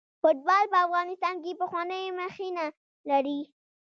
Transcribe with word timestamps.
فوټبال 0.21 0.63
په 0.71 0.77
افغانستان 0.85 1.35
کې 1.43 1.59
پخوانۍ 1.61 2.03
مخینه 2.19 2.65
لري. 3.09 3.39